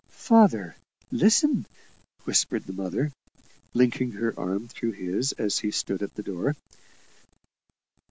"Father, 0.09 0.75
listen!" 1.11 1.67
whispered 2.23 2.63
the 2.65 2.73
mother, 2.73 3.11
linking 3.75 4.13
her 4.13 4.33
arm 4.35 4.67
through 4.67 4.93
his 4.93 5.31
as 5.33 5.59
he 5.59 5.69
stood 5.69 6.01
at 6.01 6.15
the 6.15 6.23
door. 6.23 6.55